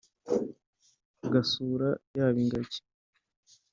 ugasura 1.25 1.89
yaba 2.17 2.39
ingagi 2.43 2.79